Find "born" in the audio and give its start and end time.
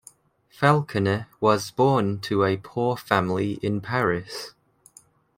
1.69-2.19